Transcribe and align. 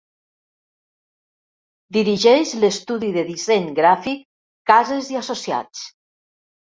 Dirigeix 1.97 2.53
l'estudi 2.63 3.09
de 3.17 3.23
disseny 3.27 3.67
gràfic 3.81 4.23
Cases 4.73 5.11
i 5.17 5.21
associats. 5.21 5.85